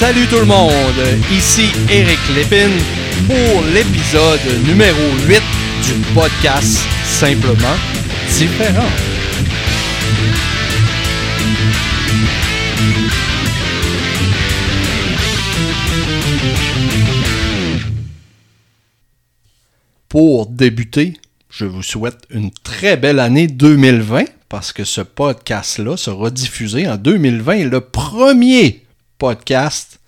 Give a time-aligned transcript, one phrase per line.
[0.00, 0.70] Salut tout le monde,
[1.30, 2.78] ici Eric Lépine
[3.26, 4.96] pour l'épisode numéro
[5.28, 5.42] 8
[5.84, 7.76] du podcast Simplement
[8.26, 8.88] différent.
[20.08, 21.18] Pour débuter,
[21.50, 26.96] je vous souhaite une très belle année 2020 parce que ce podcast-là sera diffusé en
[26.96, 28.86] 2020, le premier
[29.20, 30.00] podcast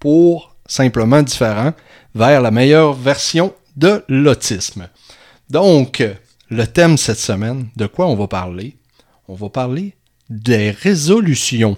[0.00, 1.74] pour simplement différent
[2.14, 4.88] vers la meilleure version de l'autisme.
[5.50, 6.02] Donc,
[6.48, 8.76] le thème cette semaine, de quoi on va parler?
[9.28, 9.94] On va parler
[10.30, 11.76] des résolutions.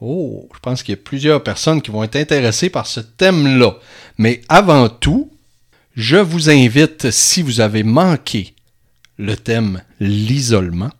[0.00, 3.78] Oh, je pense qu'il y a plusieurs personnes qui vont être intéressées par ce thème-là.
[4.18, 5.30] Mais avant tout,
[5.94, 8.54] je vous invite, si vous avez manqué
[9.16, 10.90] le thème l'isolement,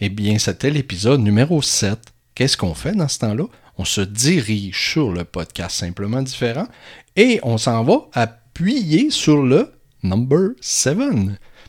[0.00, 1.98] eh bien, c'était l'épisode numéro 7.
[2.34, 3.44] Qu'est-ce qu'on fait dans ce temps-là?
[3.78, 6.66] On se dirige sur le podcast Simplement Différent
[7.16, 10.98] et on s'en va appuyer sur le number 7.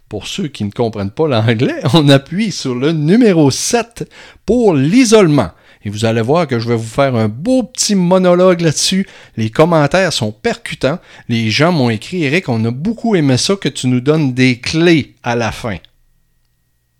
[0.09, 4.09] Pour ceux qui ne comprennent pas l'anglais, on appuie sur le numéro 7
[4.45, 5.51] pour l'isolement.
[5.85, 9.07] Et vous allez voir que je vais vous faire un beau petit monologue là-dessus.
[9.35, 10.99] Les commentaires sont percutants.
[11.27, 14.59] Les gens m'ont écrit, Eric, on a beaucoup aimé ça que tu nous donnes des
[14.59, 15.77] clés à la fin.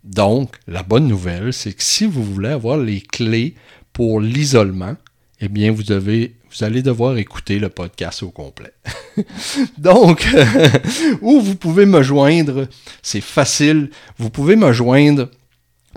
[0.02, 3.54] Donc, la bonne nouvelle, c'est que si vous voulez avoir les clés
[3.94, 4.94] pour l'isolement,
[5.40, 8.74] eh bien, vous, devez, vous allez devoir écouter le podcast au complet.
[9.78, 10.28] Donc,
[11.22, 12.68] où vous pouvez me joindre,
[13.02, 13.88] c'est facile.
[14.18, 15.30] Vous pouvez me joindre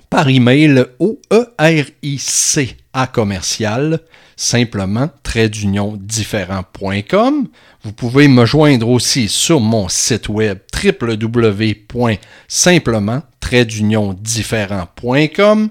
[0.09, 1.20] par email au
[1.59, 4.00] ERIC à commercial,
[4.36, 7.48] simplement trait d'union différent.com.
[7.84, 13.23] Vous pouvez me joindre aussi sur mon site web www.simplement
[13.66, 15.70] d'union différent.com.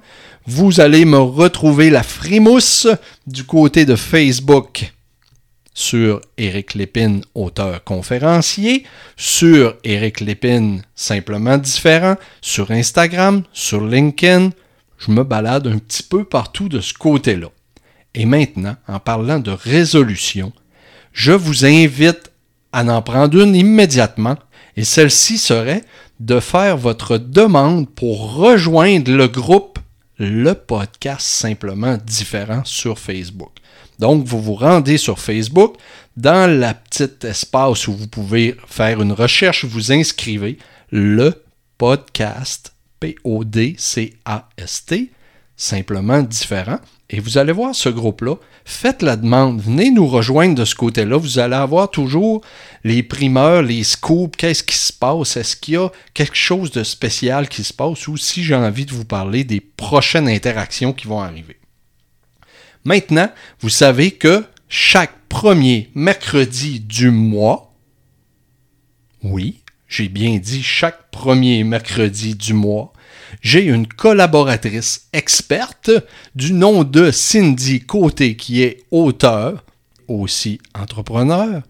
[0.49, 2.87] Vous allez me retrouver la frimousse
[3.27, 4.93] du côté de Facebook
[5.75, 8.85] sur Éric Lépine, auteur conférencier,
[9.17, 14.51] sur Éric Lépine, simplement différent, sur Instagram, sur LinkedIn.
[14.99, 17.49] Je me balade un petit peu partout de ce côté-là.
[18.15, 20.53] Et maintenant, en parlant de résolution,
[21.13, 22.31] je vous invite
[22.73, 24.37] à en prendre une immédiatement,
[24.77, 25.83] et celle-ci serait
[26.21, 29.81] de faire votre demande pour rejoindre le groupe
[30.19, 33.53] Le Podcast Simplement Différent sur Facebook.
[33.99, 35.77] Donc, vous vous rendez sur Facebook,
[36.17, 40.59] dans la petite espace où vous pouvez faire une recherche, vous inscrivez
[40.91, 41.33] le
[41.79, 43.77] podcast, P-O-D-C-A-S-T,
[45.57, 46.79] simplement différent.
[47.09, 48.35] Et vous allez voir ce groupe-là.
[48.65, 49.61] Faites la demande.
[49.61, 51.17] Venez nous rejoindre de ce côté-là.
[51.17, 52.43] Vous allez avoir toujours
[52.83, 54.37] les primeurs, les scoops.
[54.37, 55.37] Qu'est-ce qui se passe?
[55.37, 58.09] Est-ce qu'il y a quelque chose de spécial qui se passe?
[58.09, 61.59] Ou si j'ai envie de vous parler des prochaines interactions qui vont arriver.
[62.85, 63.31] Maintenant,
[63.61, 67.73] vous savez que chaque premier mercredi du mois,
[69.23, 72.93] oui, j'ai bien dit chaque premier mercredi du mois,
[73.41, 75.91] j'ai une collaboratrice experte
[76.35, 79.65] du nom de Cindy Côté qui est auteur,
[80.09, 81.63] aussi entrepreneur,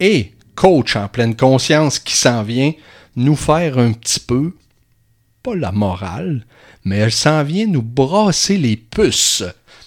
[0.00, 2.72] et coach en pleine conscience qui s'en vient
[3.16, 4.52] nous faire un petit peu,
[5.42, 6.44] pas la morale,
[6.84, 9.44] mais elle s'en vient nous brasser les puces.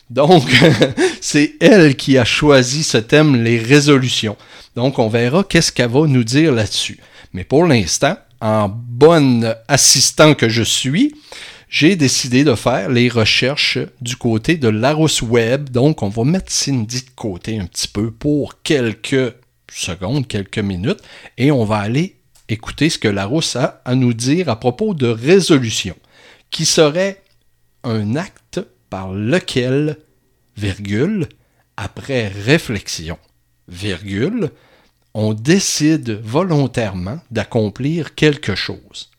[0.10, 0.44] Donc,
[1.22, 4.38] c'est elle qui a choisi ce thème, les résolutions.
[4.76, 7.00] Donc, on verra qu'est-ce qu'elle va nous dire là-dessus.
[7.34, 11.16] Mais pour l'instant, en bon assistant que je suis,
[11.70, 15.70] j'ai décidé de faire les recherches du côté de Larousse Web.
[15.70, 19.34] Donc, on va mettre Cindy de côté un petit peu pour quelques
[19.72, 21.02] secondes, quelques minutes,
[21.38, 22.16] et on va aller
[22.48, 25.96] écouter ce que Larousse a à nous dire à propos de résolution,
[26.50, 27.22] qui serait
[27.84, 29.98] un acte par lequel,
[30.58, 31.28] virgule,
[31.78, 33.20] après réflexion,
[33.68, 34.50] virgule,
[35.14, 39.10] on décide volontairement d'accomplir quelque chose.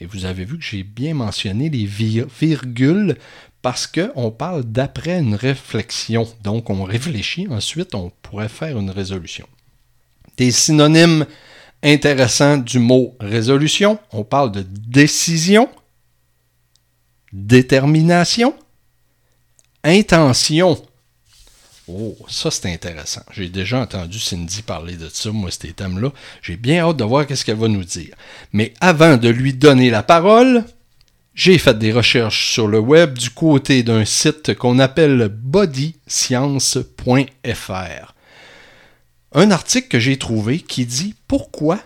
[0.00, 3.16] Et vous avez vu que j'ai bien mentionné les virgules
[3.62, 6.26] parce qu'on parle d'après une réflexion.
[6.42, 9.46] Donc on réfléchit, ensuite on pourrait faire une résolution.
[10.36, 11.26] Des synonymes
[11.82, 15.68] intéressants du mot résolution, on parle de décision,
[17.32, 18.54] détermination,
[19.84, 20.82] intention,
[21.88, 23.22] Oh, ça c'est intéressant.
[23.32, 26.12] J'ai déjà entendu Cindy parler de ça, moi, ces thèmes-là.
[26.40, 28.14] J'ai bien hâte de voir qu'est-ce qu'elle va nous dire.
[28.52, 30.64] Mais avant de lui donner la parole,
[31.34, 38.14] j'ai fait des recherches sur le web du côté d'un site qu'on appelle bodyscience.fr.
[39.34, 41.80] Un article que j'ai trouvé qui dit pourquoi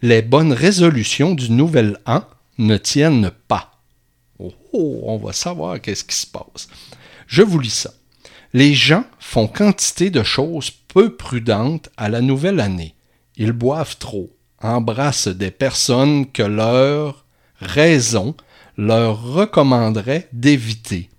[0.00, 2.24] les bonnes résolutions du nouvel an
[2.56, 3.72] ne tiennent pas.
[4.38, 6.68] Oh, on va savoir qu'est-ce qui se passe.
[7.26, 7.92] Je vous lis ça
[8.54, 12.94] les gens font quantité de choses peu prudentes à la nouvelle année.
[13.36, 17.26] Ils boivent trop, embrassent des personnes que leur
[17.60, 18.34] raison
[18.78, 21.10] leur recommanderait d'éviter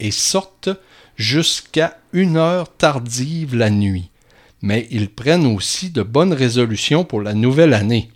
[0.00, 0.70] et sortent
[1.14, 4.10] jusqu'à une heure tardive la nuit.
[4.60, 8.10] Mais ils prennent aussi de bonnes résolutions pour la nouvelle année.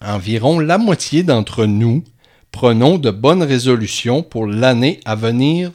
[0.00, 2.02] Environ la moitié d'entre nous
[2.50, 5.70] prenons de bonnes résolutions pour l'année à venir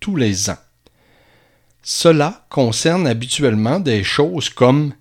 [0.00, 0.58] tous les ans.
[1.82, 4.92] Cela concerne habituellement des choses comme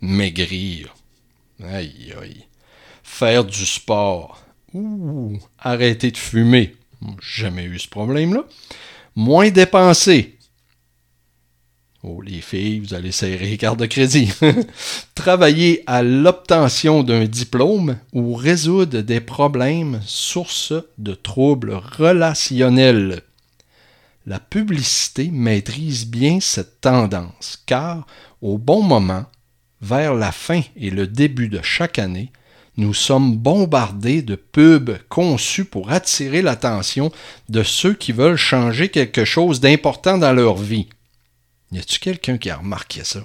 [0.00, 0.94] maigrir,
[1.62, 2.46] aïe aïe,
[3.02, 4.42] faire du sport,
[4.72, 6.74] ou arrêter de fumer,
[7.20, 8.44] jamais eu ce problème-là,
[9.14, 10.36] moins dépenser,
[12.08, 14.32] Oh, les filles, vous allez serrer les cartes de crédit.
[15.16, 23.22] Travailler à l'obtention d'un diplôme ou résoudre des problèmes sources de troubles relationnels.
[24.26, 28.06] La publicité maîtrise bien cette tendance, car
[28.42, 29.24] au bon moment,
[29.80, 32.32] vers la fin et le début de chaque année,
[32.76, 37.12] nous sommes bombardés de pubs conçus pour attirer l'attention
[37.48, 40.88] de ceux qui veulent changer quelque chose d'important dans leur vie.
[41.70, 43.20] Y a-t-il quelqu'un qui a remarqué ça?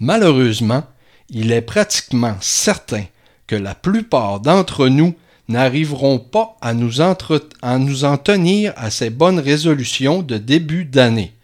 [0.00, 0.84] Malheureusement,
[1.30, 3.04] il est pratiquement certain
[3.46, 5.14] que la plupart d'entre nous
[5.48, 11.34] n'arriveront pas à nous, en tenir à ces bonnes résolutions de début d'année.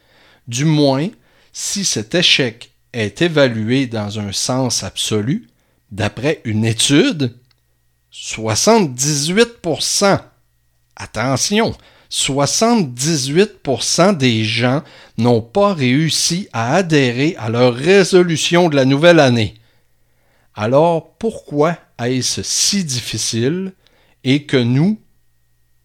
[0.49, 1.09] Du moins,
[1.53, 5.49] si cet échec est évalué dans un sens absolu,
[5.91, 7.37] d'après une étude,
[8.13, 10.21] 78%.
[10.97, 11.77] Attention,
[12.11, 14.83] 78% des gens
[15.17, 19.55] n'ont pas réussi à adhérer à leur résolution de la nouvelle année.
[20.55, 23.73] Alors pourquoi est-ce si difficile
[24.25, 24.99] et que nous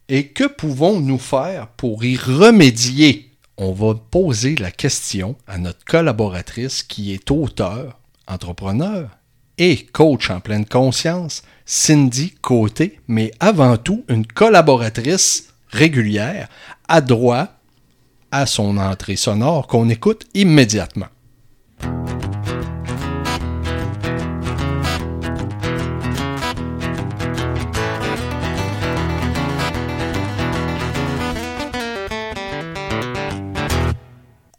[0.07, 3.31] et que pouvons-nous faire pour y remédier?
[3.57, 9.09] On va poser la question à notre collaboratrice qui est auteur, entrepreneur
[9.57, 16.49] et coach en pleine conscience, Cindy Côté, mais avant tout une collaboratrice régulière,
[16.87, 17.47] à droit
[18.31, 21.07] à son entrée sonore qu'on écoute immédiatement.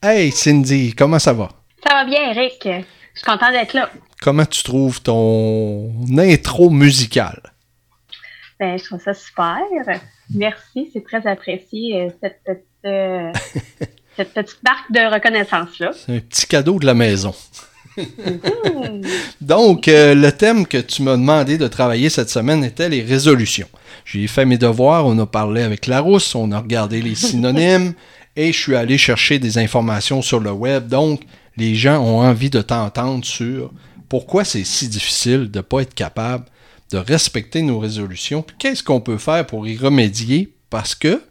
[0.09, 1.49] Hey Cindy, comment ça va?
[1.85, 2.61] Ça va bien, Eric.
[2.63, 3.91] Je suis content d'être là.
[4.23, 7.43] Comment tu trouves ton intro musical?
[8.61, 9.59] Ben, je trouve ça super.
[10.33, 13.33] Merci, c'est très apprécié, euh, cette petite, euh,
[14.17, 15.91] cette petite marque de reconnaissance-là.
[15.93, 17.35] C'est un petit cadeau de la maison.
[19.41, 23.69] Donc, euh, le thème que tu m'as demandé de travailler cette semaine était les résolutions.
[24.05, 27.95] J'ai fait mes devoirs, on a parlé avec Larousse, on a regardé les synonymes
[28.37, 30.89] et je suis allé chercher des informations sur le web.
[30.89, 31.23] Donc,
[31.57, 33.73] les gens ont envie de t'entendre sur
[34.09, 36.45] pourquoi c'est si difficile de ne pas être capable
[36.93, 38.45] de respecter nos résolutions.
[38.59, 40.55] Qu'est-ce qu'on peut faire pour y remédier?
[40.71, 41.23] Parce que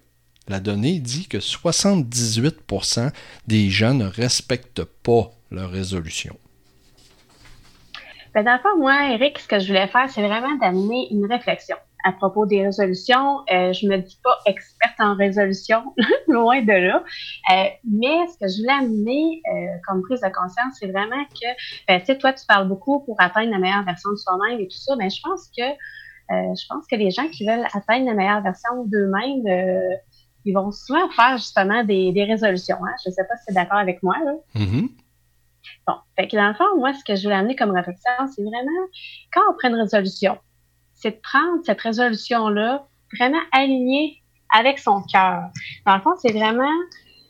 [0.48, 3.12] la donnée dit que 78%
[3.48, 6.38] des gens ne respectent pas leurs résolutions.
[8.34, 11.26] Ben, dans le fond, moi, Eric, ce que je voulais faire, c'est vraiment d'amener une
[11.26, 13.40] réflexion à propos des résolutions.
[13.52, 15.84] Euh, je me dis pas experte en résolution,
[16.28, 17.04] loin de là.
[17.52, 21.48] Euh, mais ce que je voulais amener euh, comme prise de conscience, c'est vraiment que,
[21.88, 24.68] ben, tu sais, toi, tu parles beaucoup pour atteindre la meilleure version de soi-même et
[24.68, 25.64] tout ça, mais je pense que
[26.30, 29.44] je pense que les gens qui veulent atteindre la meilleure version d'eux-mêmes,
[30.44, 32.78] ils vont souvent faire justement des, résolutions.
[32.84, 32.96] Hein?
[33.04, 34.16] Je ne sais pas si tu es d'accord avec moi.
[34.26, 34.34] Là.
[34.56, 34.90] Mm-hmm.
[35.88, 38.42] Bon, fait que dans le fond, moi, ce que je voulais amener comme réflexion, c'est
[38.42, 38.88] vraiment
[39.34, 40.40] quand on prend une résolution,
[40.96, 42.86] c'est de prendre cette résolution-là
[43.18, 44.22] vraiment alignée
[44.54, 45.44] avec son cœur.
[45.86, 46.72] Dans le fond, c'est vraiment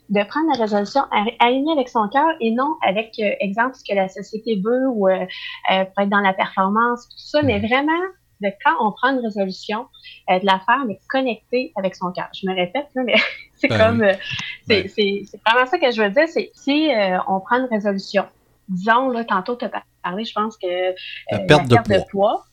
[0.08, 1.02] de prendre la résolution
[1.40, 5.08] alignée avec son cœur et non avec, euh, exemple, ce que la société veut ou
[5.08, 5.26] euh,
[5.72, 8.00] euh, peut être dans la performance, tout ça, mais vraiment
[8.40, 9.86] de quand on prend une résolution,
[10.28, 12.28] de la faire, mais connecter avec son cœur.
[12.34, 13.14] Je me répète, mais
[13.54, 14.06] c'est ben comme,
[14.66, 16.90] ben c'est vraiment ça que je veux dire, c'est si
[17.28, 18.26] on prend une résolution,
[18.68, 19.70] disons, là, tantôt tu as
[20.02, 20.94] parlé, je pense que
[21.30, 22.44] la perte, de, poids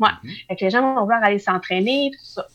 [0.00, 0.08] Ouais.
[0.22, 2.46] Mm les gens vont vouloir aller s'entraîner, tout ça.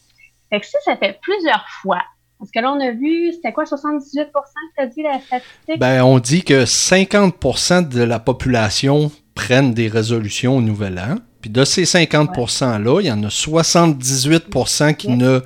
[0.50, 2.01] Fait que si ça fait plusieurs fois,
[2.43, 4.29] parce que là, on a vu, c'était quoi, 78% que
[4.75, 5.79] tu as dit la statistique?
[5.79, 11.15] Ben, on dit que 50% de la population prennent des résolutions au nouvel an.
[11.41, 15.41] Puis de ces 50 %-là, il y en a 78% qui ne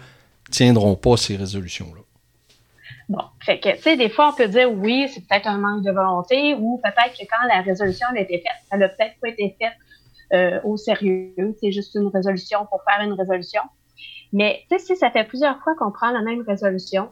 [0.49, 2.01] tiendront pas ces résolutions-là.
[3.09, 5.83] Bon, fait que, tu sais, des fois, on peut dire oui, c'est peut-être un manque
[5.83, 9.29] de volonté ou peut-être que quand la résolution a été faite, elle n'a peut-être pas
[9.29, 9.73] été faite
[10.33, 11.55] euh, au sérieux.
[11.59, 13.61] C'est juste une résolution pour faire une résolution.
[14.33, 17.09] Mais tu sais, si ça fait plusieurs fois qu'on prend la même résolution,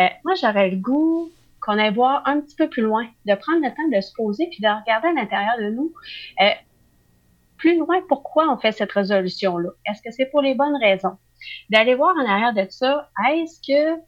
[0.00, 1.30] euh, moi, j'aurais le goût
[1.60, 4.46] qu'on aille voir un petit peu plus loin, de prendre le temps de se poser
[4.48, 5.92] puis de regarder à l'intérieur de nous.
[6.40, 6.50] Euh,
[7.56, 9.70] plus loin, pourquoi on fait cette résolution-là?
[9.86, 11.16] Est-ce que c'est pour les bonnes raisons?
[11.70, 14.00] D'aller voir en arrière de ça, est-ce que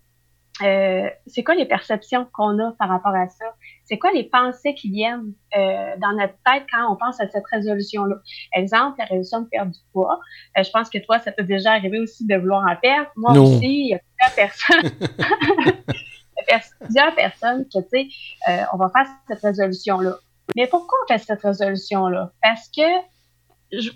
[0.63, 3.45] euh, c'est quoi les perceptions qu'on a par rapport à ça?
[3.85, 7.47] C'est quoi les pensées qui viennent euh, dans notre tête quand on pense à cette
[7.51, 8.17] résolution-là?
[8.55, 10.19] Exemple, la résolution de perdre du poids.
[10.57, 13.11] Euh, je pense que toi, ça t'est déjà arrivé aussi de vouloir en perdre.
[13.17, 15.85] Moi aussi, il y a plusieurs personnes.
[16.81, 18.09] plusieurs personnes que, tu sais,
[18.49, 20.17] euh, on va faire cette résolution-là.
[20.57, 22.33] Mais pourquoi on fait cette résolution-là?
[22.43, 22.83] Parce que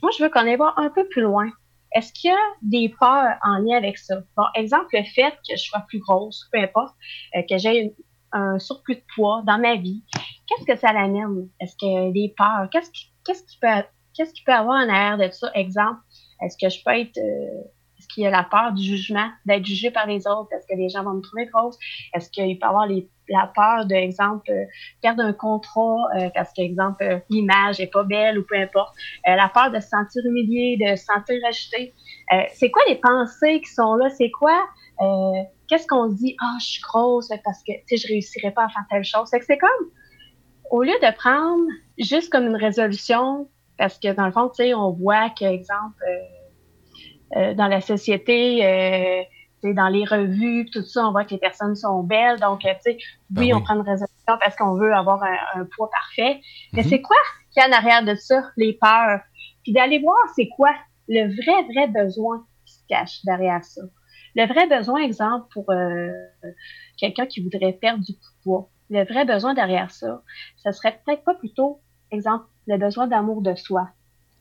[0.02, 1.50] moi, je veux qu'on aille voir un peu plus loin.
[1.94, 4.16] Est-ce qu'il y a des peurs en lien avec ça?
[4.36, 6.94] Bon, exemple, le fait que je sois plus grosse, peu importe,
[7.36, 7.94] euh, que j'ai
[8.32, 10.02] un surplus de poids dans ma vie,
[10.46, 11.48] qu'est-ce que ça l'amène?
[11.60, 12.68] Est-ce a des peurs?
[12.70, 13.68] Qu'est-ce qui, qui peut,
[14.14, 15.50] qu'est-ce qui peut avoir en arrière de ça?
[15.54, 16.00] Exemple,
[16.40, 17.62] est-ce que je peux être euh,
[18.20, 20.48] a la peur du jugement, d'être jugé par les autres?
[20.52, 21.78] Est-ce que les gens vont me trouver grosse?
[22.14, 22.86] Est-ce qu'il peut y avoir
[23.28, 24.64] la peur de, exemple, euh,
[25.00, 28.94] perdre un contrat euh, parce que, exemple, euh, l'image est pas belle ou peu importe.
[29.26, 31.94] la peur de se sentir humilié, de se sentir rejeté?
[32.54, 34.08] c'est quoi les pensées qui sont là?
[34.10, 34.58] C'est quoi?
[35.68, 36.36] Qu'est-ce qu'on se dit?
[36.40, 39.28] Ah, je suis grosse parce que, tu sais, je réussirais pas à faire telle chose.
[39.30, 39.90] C'est comme,
[40.70, 41.64] au lieu de prendre
[41.98, 46.02] juste comme une résolution, parce que dans le fond, tu sais, on voit que, exemple,
[47.36, 49.22] euh, dans la société, euh,
[49.72, 52.38] dans les revues, tout ça, on voit que les personnes sont belles.
[52.40, 52.98] Donc, euh, tu sais,
[53.30, 56.40] ben oui, on prend une résolution parce qu'on veut avoir un, poids parfait.
[56.72, 56.88] Mais mhm.
[56.88, 57.16] c'est quoi
[57.52, 59.20] qui est en arrière de ça, les peurs?
[59.62, 60.74] Puis d'aller voir c'est quoi
[61.08, 63.82] le vrai, vrai besoin qui se cache derrière ça.
[64.34, 65.66] Le vrai besoin, exemple, pour
[66.96, 70.22] quelqu'un qui voudrait perdre du poids, le vrai besoin derrière ça,
[70.56, 73.88] ce serait peut-être pas plutôt, exemple, le besoin d'amour de soi.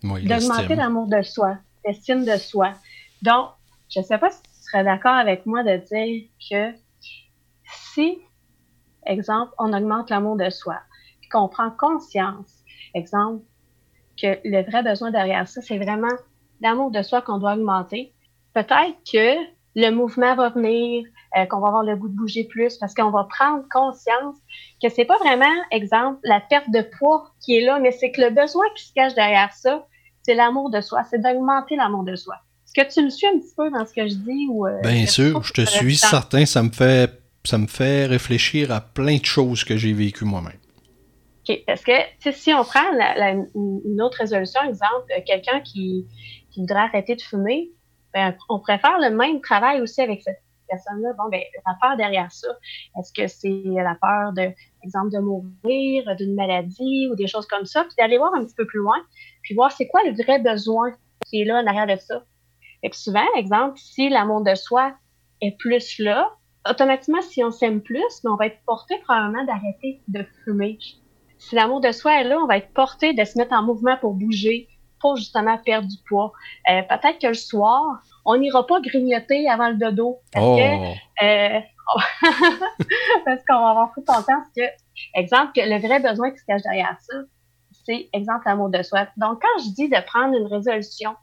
[0.04, 2.74] Oui, D'augmenter l'amour de soi l'estime de soi.
[3.22, 3.50] Donc,
[3.90, 6.78] je ne sais pas si tu serais d'accord avec moi de dire que
[7.94, 8.20] si,
[9.06, 10.80] exemple, on augmente l'amour de soi,
[11.32, 13.44] qu'on prend conscience, exemple,
[14.22, 16.16] que le vrai besoin derrière ça, c'est vraiment
[16.62, 18.14] l'amour de soi qu'on doit augmenter,
[18.54, 19.36] peut-être que
[19.76, 21.06] le mouvement va venir,
[21.38, 24.36] euh, qu'on va avoir le goût de bouger plus parce qu'on va prendre conscience
[24.84, 28.22] que c'est pas vraiment, exemple, la perte de poids qui est là, mais c'est que
[28.22, 29.88] le besoin qui se cache derrière ça,
[30.24, 32.36] c'est l'amour de soi, c'est d'augmenter l'amour de soi.
[32.66, 34.80] Est-ce que tu me suis un petit peu dans ce que je dis ou euh,
[34.82, 39.18] Bien sûr, je te suis certain, ça me fait ça me fait réfléchir à plein
[39.18, 40.60] de choses que j'ai vécues moi-même.
[41.50, 41.92] OK, parce que
[42.32, 42.84] si on prend
[43.56, 46.06] une autre résolution, exemple, quelqu'un qui,
[46.52, 47.72] qui, voudrait arrêter de fumer,
[48.14, 51.14] ben, on pourrait faire le même travail aussi avec cette personne-là.
[51.18, 52.48] Bon, ben, la peur derrière ça,
[52.98, 57.66] est-ce que c'est la peur de, exemple, de mourir, d'une maladie ou des choses comme
[57.66, 58.98] ça, puis d'aller voir un petit peu plus loin,
[59.44, 60.94] puis voir c'est quoi le vrai besoin
[61.28, 62.24] qui est là en arrière de ça.
[62.84, 64.94] Et puis souvent, exemple, si l'amour de soi
[65.42, 66.32] est plus là,
[66.70, 70.80] automatiquement, si on s'aime plus, mais on va être porté probablement d'arrêter de fumer.
[71.38, 73.98] Si l'amour de soi est là, on va être porté de se mettre en mouvement
[73.98, 74.68] pour bouger,
[75.00, 76.32] pour justement perdre du poids.
[76.70, 80.20] Euh, peut-être que le soir, on n'ira pas grignoter avant le dodo.
[80.32, 80.58] Parce oh.
[80.58, 81.60] que euh,
[83.26, 84.64] parce qu'on va avoir tout conscience que,
[85.16, 87.16] exemple, que le vrai besoin qui se cache derrière ça,
[87.86, 89.08] c'est, exemple, l'amour de soi.
[89.18, 91.16] Donc, quand je dis de prendre une résolution,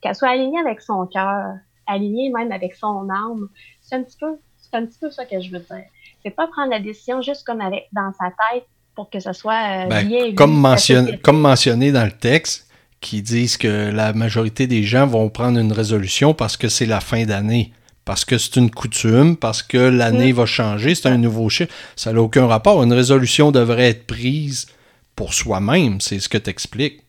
[0.00, 1.54] qu'elle soit alignée avec son cœur,
[1.86, 3.48] alignée même avec son âme,
[3.80, 5.84] c'est un petit peu, c'est un petit peu ça que je veux dire.
[6.22, 9.86] C'est pas prendre la décision juste comme avec, dans sa tête pour que ce soit
[9.86, 12.67] euh, ben, comme mentionné dans le texte,
[13.00, 17.00] qui disent que la majorité des gens vont prendre une résolution parce que c'est la
[17.00, 17.72] fin d'année
[18.08, 21.74] parce que c'est une coutume, parce que l'année va changer, c'est un nouveau chiffre.
[21.94, 22.82] Ça n'a aucun rapport.
[22.82, 24.66] Une résolution devrait être prise
[25.14, 27.02] pour soi-même, c'est ce que tu expliques.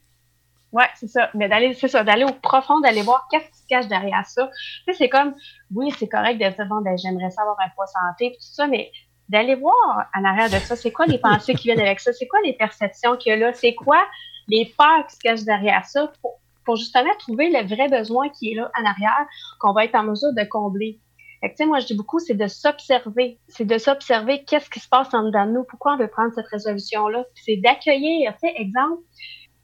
[0.74, 1.30] Oui, c'est ça.
[1.36, 4.50] Mais d'aller, c'est ça, d'aller au profond, d'aller voir qu'est-ce qui se cache derrière ça.
[4.86, 5.36] Tu sais, c'est comme,
[5.74, 8.92] oui, c'est correct de dire, bon, ben, j'aimerais savoir un poids santé, tout ça, mais
[9.30, 12.28] d'aller voir en arrière de ça, c'est quoi les pensées qui viennent avec ça, c'est
[12.28, 14.04] quoi les perceptions qu'il y a là, c'est quoi
[14.48, 18.52] les peurs qui se cachent derrière ça pour, pour justement trouver le vrai besoin qui
[18.52, 19.28] est là en arrière,
[19.60, 21.00] qu'on va être en mesure de combler?
[21.42, 23.40] Fait que, moi, je dis beaucoup, c'est de s'observer.
[23.48, 26.34] C'est de s'observer qu'est-ce qui se passe en dedans de nous, pourquoi on veut prendre
[26.34, 27.24] cette résolution-là?
[27.36, 29.02] C'est d'accueillir, tu sais, exemple,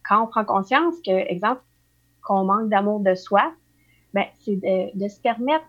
[0.08, 1.62] quand on prend conscience que, exemple,
[2.24, 3.52] qu'on manque d'amour de soi,
[4.14, 5.66] ben, c'est de, de, se permettre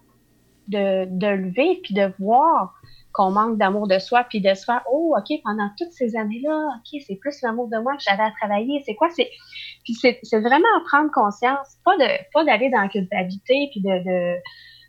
[0.69, 2.75] de, de lever puis de voir
[3.16, 6.68] qu'on manque d'amour de soi, puis de se faire Oh, OK, pendant toutes ces années-là,
[6.76, 8.82] OK, c'est plus l'amour de moi que j'avais à travailler.
[8.85, 9.08] C'est quoi?
[9.16, 9.30] C'est.
[9.85, 14.37] Puis c'est, vraiment prendre conscience, pas de pas d'aller dans la culpabilité, puis de, de,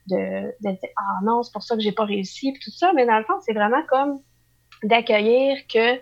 [0.07, 2.91] de, de dire Ah non, c'est pour ça que j'ai pas réussi, puis tout ça,
[2.93, 4.19] mais dans le fond, c'est vraiment comme
[4.83, 5.99] d'accueillir que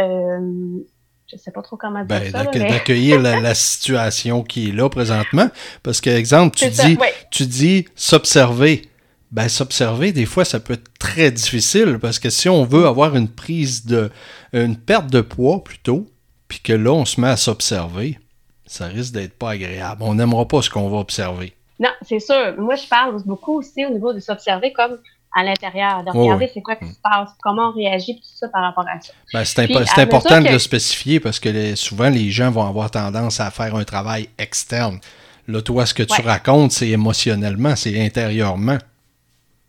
[0.00, 0.82] euh,
[1.30, 2.44] je sais pas trop comment dire ben, ça.
[2.52, 5.48] D'accueillir la, situation qui est là présentement.
[5.84, 6.98] Parce que, exemple, tu dis,
[7.30, 8.89] tu dis s'observer.
[9.32, 13.16] Ben s'observer, des fois, ça peut être très difficile parce que si on veut avoir
[13.16, 14.10] une prise de.
[14.52, 16.08] une perte de poids plutôt,
[16.48, 18.18] puis que là, on se met à s'observer,
[18.66, 20.02] ça risque d'être pas agréable.
[20.02, 21.54] On n'aimera pas ce qu'on va observer.
[21.78, 22.54] Non, c'est sûr.
[22.58, 24.98] Moi, je parle beaucoup aussi au niveau de s'observer comme
[25.32, 28.62] à l'intérieur, de regarder c'est quoi qui se passe, comment on réagit, tout ça par
[28.62, 29.12] rapport à ça.
[29.32, 33.50] Ben, c'est important de le spécifier parce que souvent, les gens vont avoir tendance à
[33.50, 34.98] faire un travail externe.
[35.46, 38.78] Là, toi, ce que tu racontes, c'est émotionnellement, c'est intérieurement.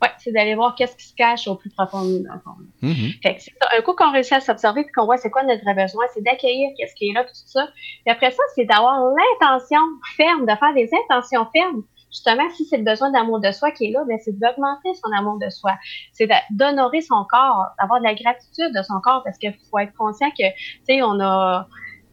[0.02, 3.22] Oui, c'est d'aller voir qu'est-ce qui se cache au plus profond de nous, dans mm-hmm.
[3.22, 3.52] Fait que ça.
[3.78, 6.24] Un coup qu'on réussit à s'observer et qu'on voit c'est quoi notre vrai besoin, c'est
[6.24, 7.68] d'accueillir qu'est-ce qui est là, tout ça.
[8.04, 9.80] Puis après ça, c'est d'avoir l'intention
[10.18, 11.84] ferme, de faire des intentions fermes.
[12.12, 15.12] Justement, si c'est le besoin d'amour de soi qui est là, ben c'est d'augmenter son
[15.18, 15.72] amour de soi.
[16.12, 19.94] C'est d'honorer son corps, d'avoir de la gratitude de son corps parce qu'il faut être
[19.94, 21.68] conscient que, tu sais, on a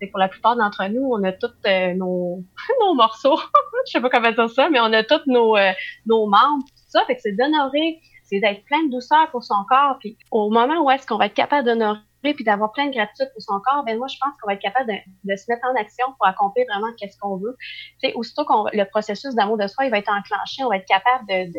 [0.07, 2.45] pour la plupart d'entre nous, on a tous euh, nos,
[2.81, 3.39] nos morceaux,
[3.87, 5.73] je sais pas comment dire ça, mais on a tous nos, euh,
[6.07, 7.05] nos membres, ça.
[7.07, 9.97] Fait que c'est d'honorer, c'est d'être plein de douceur pour son corps.
[10.01, 13.29] Puis au moment où est-ce qu'on va être capable d'honorer puis d'avoir plein de gratitude
[13.33, 14.91] pour son corps, ben moi, je pense qu'on va être capable
[15.25, 17.57] de, se mettre en action pour accomplir vraiment qu'est-ce qu'on veut.
[18.03, 20.77] Tu sais, aussitôt qu'on le processus d'amour de soi, il va être enclenché, on va
[20.77, 21.53] être capable de,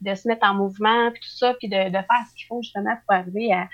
[0.00, 2.94] de, se mettre en mouvement, puis tout ça, puis de, faire ce qu'il faut justement
[3.06, 3.68] pour arriver à,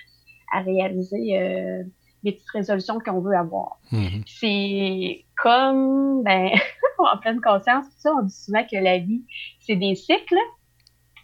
[0.52, 1.82] à réaliser euh,
[2.22, 3.78] les petites résolutions qu'on veut avoir.
[3.92, 4.22] Mm-hmm.
[4.26, 6.50] C'est comme, ben,
[6.98, 9.24] en pleine conscience, tout ça, on dit souvent que la vie,
[9.60, 10.36] c'est des cycles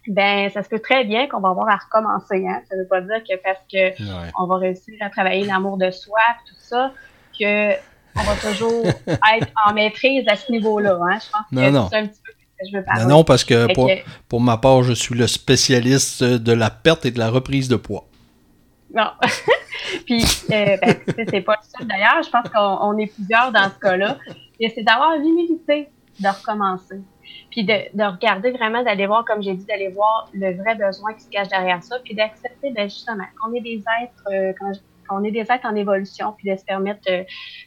[0.07, 2.45] ben ça se peut très bien qu'on va avoir à recommencer.
[2.47, 2.61] Hein?
[2.69, 4.01] Ça ne veut pas dire que parce que
[4.41, 6.91] on va réussir à travailler l'amour de soi, tout ça,
[7.39, 7.73] que
[8.15, 10.97] on va toujours être en maîtrise à ce niveau-là.
[11.01, 11.17] Hein?
[11.19, 13.03] Je pense que c'est un petit peu ce que je veux parler.
[13.03, 13.89] Non, non, parce que pour,
[14.27, 17.75] pour, ma part, je suis le spécialiste de la perte et de la reprise de
[17.75, 18.05] poids.
[18.93, 19.11] Non.
[20.05, 20.95] Puis, euh, ben,
[21.29, 22.23] c'est pas ça d'ailleurs.
[22.23, 24.17] Je pense qu'on est plusieurs dans ce cas-là.
[24.59, 27.01] C'est d'avoir l'humilité de recommencer.
[27.51, 31.13] Puis de, de regarder vraiment, d'aller voir, comme j'ai dit, d'aller voir le vrai besoin
[31.13, 34.53] qui se cache derrière ça, puis d'accepter ben, justement qu'on est des êtres, euh,
[35.07, 37.01] qu'on est des êtres en évolution, puis de se permettre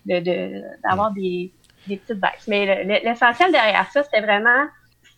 [0.07, 1.53] de, d'avoir des,
[1.87, 2.47] des petites baisses.
[2.47, 4.67] Mais l'essentiel derrière ça, c'était vraiment,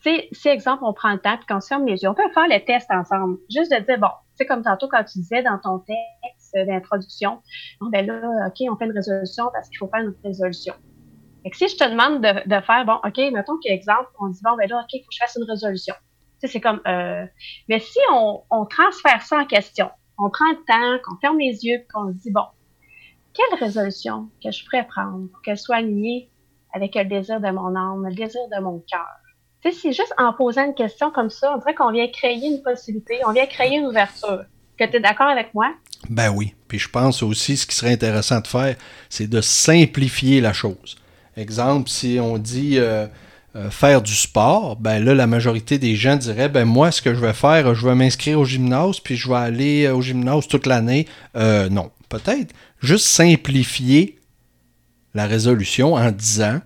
[0.02, 2.48] si, exemple, on prend le temps, puis qu'on se ferme les yeux, on peut faire
[2.48, 3.38] le test ensemble.
[3.50, 7.40] Juste de dire, bon, c'est comme tantôt quand tu disais dans ton texte d'introduction,
[7.80, 10.74] bon, ben là, OK, on fait une résolution parce qu'il faut faire une résolution.
[11.44, 14.56] Que si je te demande de, de faire, bon, OK, mettons qu'exemple, on dit, bon,
[14.56, 15.94] ben là, OK, il faut que je fasse une résolution.
[16.40, 17.24] Tu sais, c'est comme, euh,
[17.68, 21.64] mais si on, on, transfère ça en question, on prend le temps, qu'on ferme les
[21.64, 22.44] yeux, qu'on se dit, bon,
[23.34, 26.30] quelle résolution que je pourrais prendre pour qu'elle soit alignée
[26.72, 29.08] avec le désir de mon âme, le désir de mon cœur?
[29.62, 32.46] Tu sais, c'est juste en posant une question comme ça, on dirait qu'on vient créer
[32.46, 34.42] une possibilité, on vient créer une ouverture.
[34.78, 35.72] Que tu es d'accord avec moi?
[36.08, 36.54] Ben oui.
[36.66, 38.76] Puis je pense aussi, ce qui serait intéressant de faire,
[39.08, 40.96] c'est de simplifier la chose.
[41.36, 43.06] Exemple, si on dit euh,
[43.56, 47.14] euh, faire du sport, ben là, la majorité des gens diraient, ben moi, ce que
[47.14, 50.66] je vais faire, je vais m'inscrire au gymnase, puis je vais aller au gymnase toute
[50.66, 51.06] l'année.
[51.36, 52.54] Euh, non, peut-être.
[52.80, 54.18] Juste simplifier
[55.14, 56.60] la résolution en disant,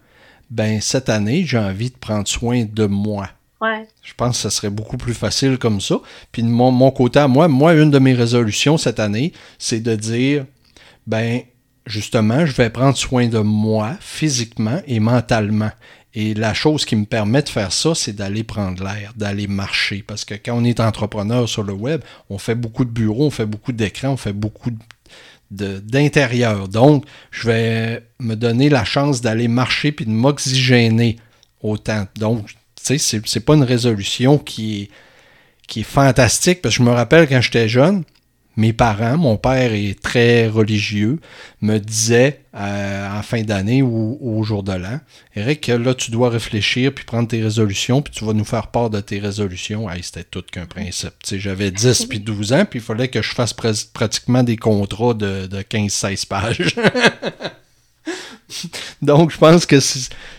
[0.50, 3.28] ben cette année, j'ai envie de prendre soin de moi.
[3.60, 3.86] Ouais.
[4.02, 6.00] Je pense que ça serait beaucoup plus facile comme ça.
[6.30, 9.80] Puis de mon, mon côté à moi, moi, une de mes résolutions cette année, c'est
[9.80, 10.44] de dire,
[11.06, 11.40] ben
[11.86, 15.70] justement, je vais prendre soin de moi physiquement et mentalement.
[16.14, 20.02] Et la chose qui me permet de faire ça, c'est d'aller prendre l'air, d'aller marcher.
[20.06, 23.30] Parce que quand on est entrepreneur sur le web, on fait beaucoup de bureaux, on
[23.30, 24.70] fait beaucoup d'écrans, on fait beaucoup
[25.50, 26.68] d'intérieur.
[26.68, 31.18] Donc, je vais me donner la chance d'aller marcher puis de m'oxygéner
[31.62, 32.06] autant.
[32.16, 34.90] Donc, tu sais, c'est pas une résolution qui est,
[35.68, 36.62] qui est fantastique.
[36.62, 38.04] Parce que je me rappelle quand j'étais jeune,
[38.56, 41.18] mes parents, mon père est très religieux,
[41.60, 44.98] me disaient euh, en fin d'année ou, au jour de l'an,
[45.34, 48.88] Eric, là, tu dois réfléchir puis prendre tes résolutions, puis tu vas nous faire part
[48.88, 49.90] de tes résolutions.
[49.90, 51.12] Hey, C'était tout qu'un principe.
[51.30, 55.46] J'avais 10 puis 12 ans, puis il fallait que je fasse pratiquement des contrats de,
[55.46, 56.76] de 15-16 pages.
[59.02, 59.78] Donc, je pense que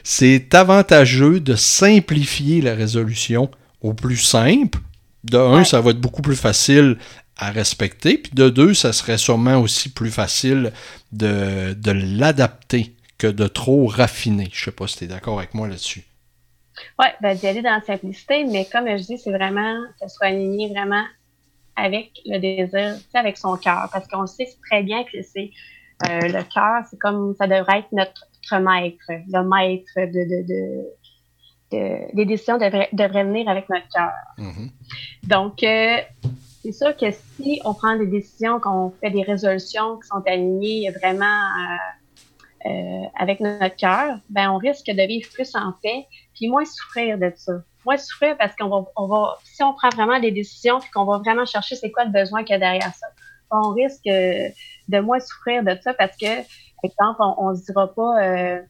[0.04, 3.52] c'est avantageux de simplifier la résolution
[3.82, 4.80] au plus simple.
[5.24, 6.98] De un, ça va être beaucoup plus facile
[7.38, 8.18] à respecter.
[8.18, 10.72] Puis de deux, ça serait sûrement aussi plus facile
[11.12, 14.50] de, de l'adapter que de trop raffiner.
[14.52, 16.04] Je sais pas si tu es d'accord avec moi là-dessus.
[17.00, 20.16] Oui, ben, d'y aller dans la simplicité, mais comme je dis, c'est vraiment que ce
[20.16, 21.04] soit aligné vraiment
[21.76, 23.90] avec le désir, avec son cœur.
[23.92, 25.52] Parce qu'on sait très bien que c'est
[26.08, 28.28] euh, le cœur, c'est comme ça devrait être notre,
[28.60, 30.48] maître, le maître de, de,
[31.72, 34.12] de, les décisions devraient, devraient venir avec notre cœur.
[34.38, 34.70] Mm-hmm.
[35.24, 35.98] Donc, euh,
[36.62, 40.92] c'est sûr que si on prend des décisions, qu'on fait des résolutions qui sont alignées
[40.92, 41.26] vraiment
[42.66, 47.18] euh, avec notre cœur, ben on risque de vivre plus en paix, puis moins souffrir
[47.18, 47.54] de ça.
[47.86, 51.06] Moins souffrir parce qu'on va, on va, si on prend vraiment des décisions, puis qu'on
[51.06, 53.08] va vraiment chercher c'est quoi le besoin qu'il y a derrière ça,
[53.52, 57.94] on risque de moins souffrir de ça parce que, par exemple, on, ne se dira
[57.94, 58.62] pas euh,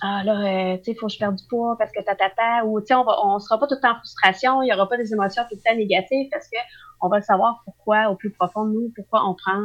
[0.00, 2.14] ah là, euh, tu sais, il faut que je perde du poids parce que ta
[2.14, 4.68] ta, ou tu sais, on va, on sera pas tout le temps en frustration, il
[4.68, 6.58] y aura pas des émotions tout le temps négatives parce que
[7.00, 9.60] on va savoir pourquoi, au plus profond de nous, pourquoi on prend,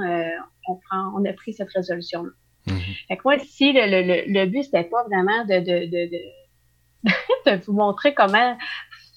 [0.68, 2.32] on prend, on a pris cette résolution-là.
[2.68, 2.80] Mhm.
[3.08, 6.10] Fait que moi, si le, le, le but, c'était pas vraiment de, de, de,
[7.58, 8.58] de, vous montrer comment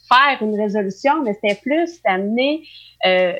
[0.08, 2.62] faire une résolution, mais c'était plus d'amener
[3.06, 3.34] euh,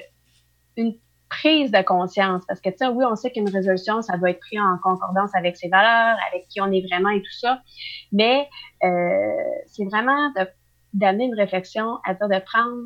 [0.77, 0.95] une
[1.31, 2.43] prise de conscience.
[2.47, 5.31] Parce que, tu sais, oui, on sait qu'une résolution, ça doit être pris en concordance
[5.35, 7.63] avec ses valeurs, avec qui on est vraiment et tout ça.
[8.13, 8.49] Mais
[8.85, 8.89] euh,
[9.67, 10.33] c'est vraiment
[10.93, 12.83] d'amener une réflexion à dire de prendre,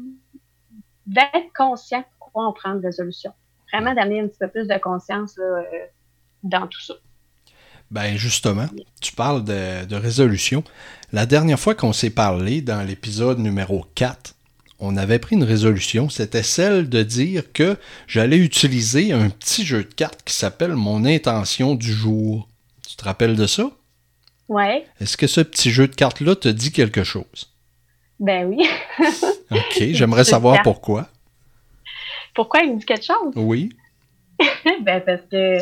[1.07, 3.33] d'être conscient pourquoi on prend une résolution.
[3.72, 5.62] Vraiment d'amener un petit peu plus de conscience euh,
[6.44, 6.94] dans tout ça.
[7.90, 8.66] Ben justement,
[9.00, 10.64] tu parles de, résolution.
[11.12, 14.33] La dernière fois qu'on s'est parlé, dans l'épisode numéro 4,
[14.84, 19.84] on avait pris une résolution, c'était celle de dire que j'allais utiliser un petit jeu
[19.84, 22.48] de cartes qui s'appelle Mon intention du jour.
[22.86, 23.70] Tu te rappelles de ça?
[24.48, 24.84] Ouais.
[25.00, 27.50] Est-ce que ce petit jeu de cartes-là te dit quelque chose?
[28.20, 28.68] Ben oui.
[29.50, 31.08] OK, j'aimerais savoir pourquoi.
[32.34, 33.32] Pourquoi il me dit quelque chose?
[33.36, 33.70] Oui.
[34.82, 35.58] ben parce que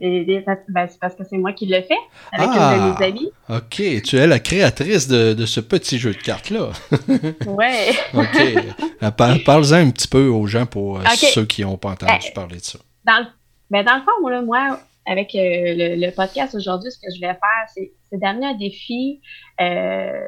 [0.00, 1.98] ben, c'est parce que c'est moi qui le fais
[2.32, 3.04] avec une de mes ah!
[3.04, 3.30] amies.
[3.48, 6.70] OK, tu es la créatrice de, ce petit jeu de cartes-là.
[7.46, 7.92] ouais.
[8.14, 9.10] OK.
[9.16, 12.56] Parle-en un petit peu aux gens pour euh, ceux qui n'ont pas entendu ben, parler
[12.56, 12.78] de ça.
[13.04, 13.26] Dans le,
[13.70, 17.68] ben dans le fond, moi, avec euh, le, podcast aujourd'hui, ce que je vais faire,
[17.74, 19.20] c'est d'amener un défi.
[19.60, 20.26] Euh,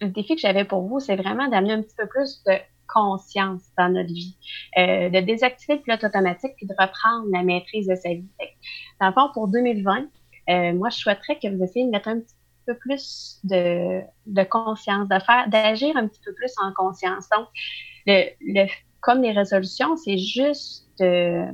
[0.00, 2.52] le défi que j'avais pour vous, c'est vraiment d'amener un petit peu plus de
[2.94, 4.36] conscience dans notre vie,
[4.78, 8.28] euh, de désactiver le pilote automatique puis de reprendre la maîtrise de sa vie.
[9.00, 10.06] Dans le fond, pour 2020,
[10.50, 12.34] euh, moi, je souhaiterais que vous essayiez de mettre un petit
[12.66, 17.28] peu plus de, de conscience, de d'agir un petit peu plus en conscience.
[17.30, 17.48] Donc,
[18.06, 18.66] le, le
[19.04, 21.44] comme les résolutions, c'est juste, euh,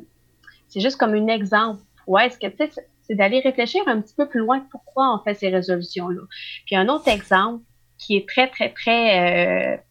[0.68, 1.82] c'est juste comme un exemple.
[2.06, 2.70] Ouais, est-ce que sais,
[3.02, 6.22] c'est d'aller réfléchir un petit peu plus loin pourquoi on fait ces résolutions-là.
[6.64, 7.64] Puis un autre exemple
[7.98, 9.84] qui est très, très, très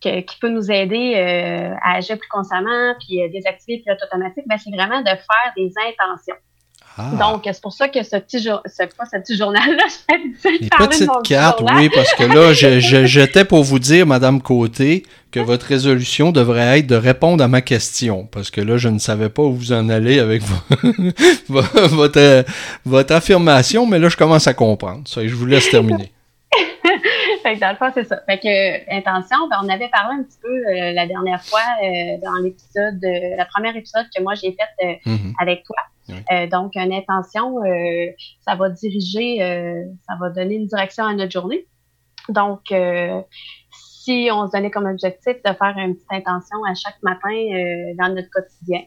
[0.00, 4.44] qui peut nous aider euh, à agir plus constamment, puis euh, désactiver le pilote automatique,
[4.46, 6.36] ben, c'est vraiment de faire des intentions.
[6.98, 7.10] Ah.
[7.18, 10.68] Donc, c'est pour ça que ce petit, jour, ce, pas ce petit journal-là, je Les
[10.70, 12.52] petites cartes, oui, parce que là,
[13.06, 17.60] j'étais pour vous dire, Madame Côté, que votre résolution devrait être de répondre à ma
[17.60, 18.26] question.
[18.32, 20.42] Parce que là, je ne savais pas où vous en allez avec
[21.48, 22.44] votre,
[22.86, 25.06] votre affirmation, mais là, je commence à comprendre.
[25.06, 26.12] Ça, je vous laisse terminer.
[27.46, 28.20] Fait que dans le fond, c'est ça.
[28.26, 32.18] Fait que intention, ben, on avait parlé un petit peu euh, la dernière fois euh,
[32.24, 35.32] dans l'épisode, euh, la première épisode que moi j'ai fait mm-hmm.
[35.40, 35.76] avec toi.
[36.48, 37.56] donc, une intention,
[38.40, 39.38] ça va diriger,
[40.08, 41.66] ça va donner une direction à notre journée.
[42.28, 42.72] Donc,
[43.72, 47.36] si on se donnait comme objectif de faire une petite intention à chaque matin
[47.98, 48.82] dans notre quotidien,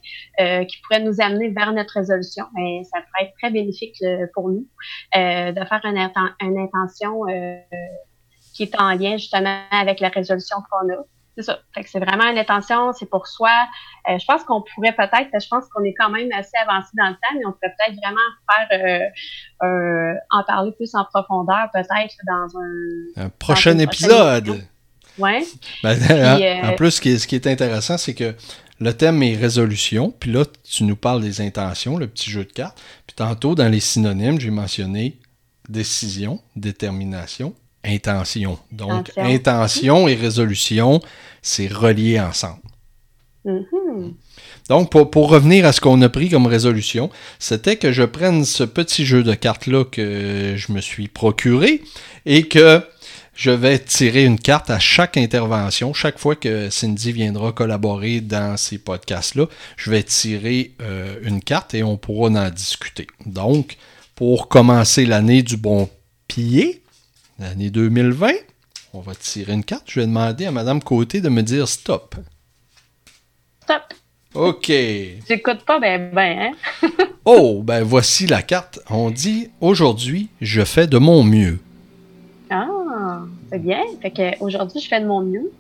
[0.66, 4.02] qui pourrait nous amener vers notre résolution, mais ben, ça pourrait être très bénéfique
[4.34, 4.66] pour nous
[5.14, 5.98] de faire une,
[6.42, 7.26] une intention
[8.60, 10.98] qui est en lien justement avec la résolution qu'on a.
[11.38, 11.60] C'est ça.
[11.74, 13.54] Fait que c'est vraiment une intention, c'est pour soi.
[14.10, 17.08] Euh, je pense qu'on pourrait peut-être, je pense qu'on est quand même assez avancé dans
[17.08, 18.20] le temps, mais on pourrait peut-être vraiment
[18.50, 19.12] faire
[19.64, 24.62] euh, euh, en parler plus en profondeur, peut-être dans un, un prochain épisode.
[25.18, 25.46] Ouais.
[25.84, 25.98] Ben,
[26.66, 28.36] en, plus, ce qui, est, ce qui est intéressant, c'est que
[28.82, 32.52] le thème est résolution, puis là, tu nous parles des intentions, le petit jeu de
[32.52, 32.82] cartes.
[33.08, 35.18] Puis tantôt, dans les synonymes, j'ai mentionné
[35.70, 38.60] décision, détermination, intention.
[38.72, 41.02] Donc, intention, et résolution,
[41.42, 42.62] c'est relié ensemble.
[43.46, 44.14] Mm-hmm.
[44.70, 48.64] Donc, pour, revenir à ce qu'on a pris comme résolution, c'était que je prenne ce
[48.64, 51.82] petit jeu de cartes-là que je me suis procuré
[52.26, 52.84] et que
[53.34, 55.94] je vais tirer une carte à chaque intervention.
[55.94, 59.46] Chaque fois que Cindy viendra collaborer dans ces podcasts-là,
[59.78, 63.08] je vais tirer euh, une carte et on pourra en discuter.
[63.26, 63.78] Donc,
[64.14, 65.90] pour commencer l'année du bon
[66.28, 66.84] pied,
[67.40, 68.32] l'année 2020.
[68.94, 69.84] On va tirer une carte.
[69.88, 72.16] Je vais demander à Madame Côté de me dire stop.
[73.64, 73.94] Stop.
[74.34, 74.68] OK.
[75.28, 76.52] J'écoute pas ben ben,
[76.84, 76.90] hein?
[77.26, 78.80] oh, ben voici la carte.
[78.90, 81.60] On dit aujourd'hui, je fais de mon mieux.
[82.50, 83.22] Ah,
[83.52, 83.82] c'est bien.
[84.02, 85.52] Fait que aujourd'hui, je fais de mon mieux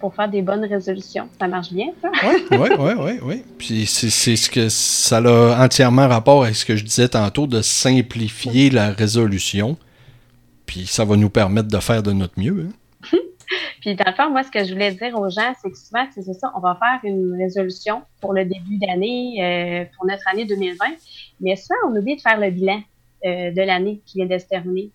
[0.00, 1.28] pour faire des bonnes résolutions.
[1.38, 2.10] Ça marche bien, ça?
[2.24, 3.42] Oui, oui, oui, oui, oui.
[3.58, 7.62] Puis c'est ce que ça a entièrement rapport avec ce que je disais tantôt de
[7.62, 9.76] simplifier la résolution.
[10.66, 12.68] Puis ça va nous permettre de faire de notre mieux.
[12.68, 13.18] Hein.
[13.80, 16.06] Puis dans le fond, moi, ce que je voulais dire aux gens, c'est que souvent,
[16.14, 20.46] c'est ça, on va faire une résolution pour le début d'année, euh, pour notre année
[20.46, 20.84] 2020,
[21.40, 22.80] mais ça, on oublie de faire le bilan.
[23.24, 24.90] de l'année qui vient de se terminer.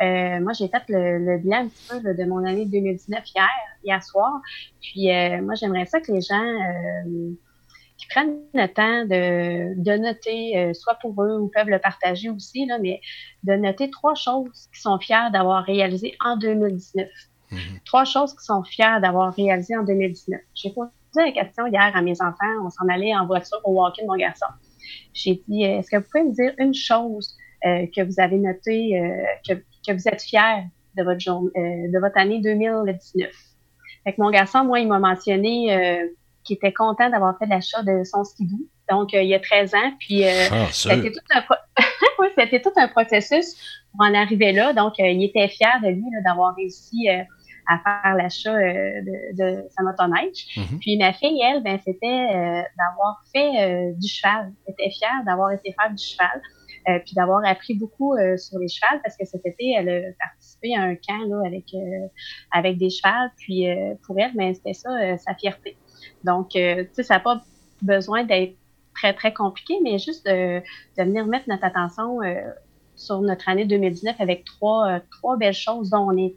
[0.00, 3.48] moi, j'ai fait le, bilan un petit peu de mon année 2019 hier,
[3.84, 4.40] hier soir.
[4.80, 5.08] Puis
[5.42, 6.44] moi, j'aimerais ça que les gens
[7.96, 12.28] qui prennent le temps de, de noter, euh, soit pour eux ou peuvent le partager
[12.28, 13.00] aussi, là, mais
[13.44, 17.08] de noter trois choses qu'ils sont fiers d'avoir réalisées en 2019.
[17.50, 17.58] Mhm.
[17.84, 20.40] Trois choses qu'ils sont fiers d'avoir réalisées en 2019.
[20.54, 24.06] J'ai posé la question hier à mes enfants, on s'en allait en voiture au walk-in,
[24.06, 24.46] mon garçon.
[25.12, 28.38] J'ai dit, euh, est-ce que vous pouvez me dire une chose euh, que vous avez
[28.38, 29.00] notée,
[29.48, 29.54] que,
[29.86, 30.64] que, vous êtes fiers
[30.96, 33.30] de votre, journée, de votre année 2019?
[34.02, 36.04] Fait mon garçon, moi, il m'a mentionné
[36.44, 38.68] qui était content d'avoir fait l'achat de son skidoo.
[38.90, 39.92] Donc, euh, il y a 13 ans.
[39.98, 41.42] Puis, euh, ah, c'était tout, un
[42.62, 43.56] tout un processus
[43.90, 44.72] pour en arriver là.
[44.72, 47.08] Donc, euh, il était fier de lui d'avoir réussi
[47.66, 50.46] à faire l'achat de, sa motoneige.
[50.56, 54.52] Mm Puis, ma fille, elle, ben, c'était d'avoir fait du cheval.
[54.66, 56.42] Elle était fière d'avoir été faire du cheval.
[57.04, 60.82] puis d'avoir appris beaucoup sur les chevals parce que cet été, elle a participé à
[60.82, 61.64] un camp là, avec,
[62.52, 63.30] avec des chevals.
[63.38, 63.66] Puis
[64.06, 65.78] pour elle, ben, c'était ça, sa fierté.
[66.24, 67.42] Donc, euh, tu sais, ça n'a pas
[67.82, 68.54] besoin d'être
[68.94, 70.62] très, très compliqué, mais juste de,
[70.96, 72.34] venir mettre notre attention euh,
[72.96, 76.34] sur notre année 2019 avec trois, euh, trois belles choses dont on est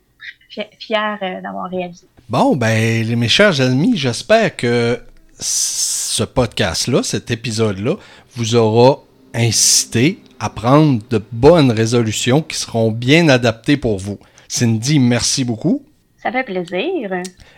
[0.80, 2.08] fiers d'avoir réalisé.
[2.27, 4.99] Bon, ben, mes chers amis, j'espère que
[5.39, 7.95] ce podcast-là, cet épisode-là,
[8.36, 9.03] vous aura
[9.34, 14.19] incité à prendre de bonnes résolutions qui seront bien adaptées pour vous.
[14.47, 15.87] Cindy, merci beaucoup.
[16.28, 17.10] Ça fait plaisir.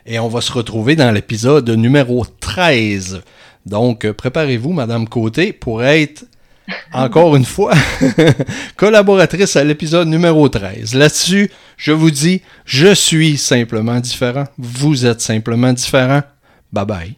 [0.06, 3.24] Et on va se retrouver dans l'épisode numéro 13.
[3.66, 6.26] Donc, euh, préparez-vous, Madame Côté, pour être,
[6.94, 7.74] encore une fois,
[8.76, 10.94] collaboratrice à l'épisode numéro 13.
[10.94, 14.44] Là-dessus, je vous dis, je suis simplement différent.
[14.60, 16.22] Vous êtes simplement différent.
[16.72, 17.16] Bye bye.